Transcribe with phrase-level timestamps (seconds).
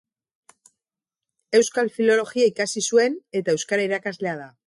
[1.59, 4.53] Euskal Filologia ikasi zuen eta euskara irakaslea da.